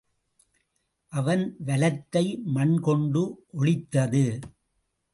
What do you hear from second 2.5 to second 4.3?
மண் கொண்டு ஒளித்தது.